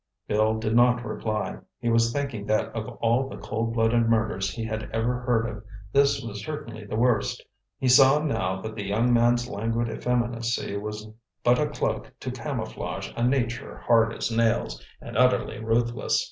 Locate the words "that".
2.47-2.69, 8.61-8.73